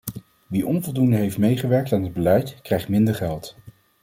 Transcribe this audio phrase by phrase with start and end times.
[0.47, 3.55] Wie onvoldoende heeft meegewerkt aan het beleid, krijgt minder geld.